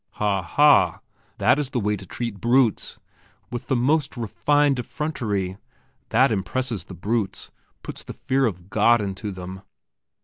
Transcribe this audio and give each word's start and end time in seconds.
Ha, 0.13 0.41
ha! 0.41 0.99
That 1.37 1.59
is 1.59 1.69
the 1.69 1.79
way 1.79 1.95
to 1.95 2.07
treat 2.07 2.41
brutes! 2.41 2.97
With 3.51 3.67
the 3.67 3.75
most 3.75 4.17
refined 4.17 4.79
effrontery! 4.79 5.57
That 6.09 6.31
impresses 6.31 6.85
the 6.85 6.95
brutes 6.95 7.51
puts 7.83 8.03
the 8.03 8.13
fear 8.13 8.47
of 8.47 8.71
God 8.71 8.99
into 8.99 9.31
them.... 9.31 9.61